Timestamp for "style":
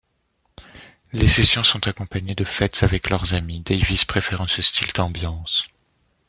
4.63-4.91